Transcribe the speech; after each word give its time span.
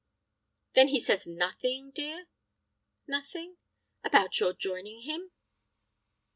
"Then 0.73 0.87
he 0.87 0.99
says 0.99 1.27
nothing, 1.27 1.91
dear—?" 1.91 2.25
"Nothing?" 3.05 3.57
"About 4.03 4.39
your 4.39 4.53
joining 4.53 5.03
him?" 5.03 5.29